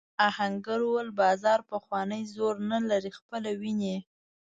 [0.27, 3.97] آهنګر وویل بازار پخوانی زور نه لري خپله وینې.